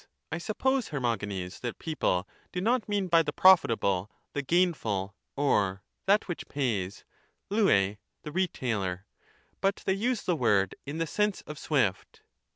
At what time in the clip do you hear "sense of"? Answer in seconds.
11.05-11.59